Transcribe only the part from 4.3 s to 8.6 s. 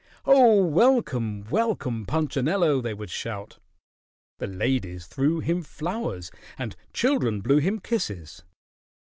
The ladies threw him flowers and children blew him kisses.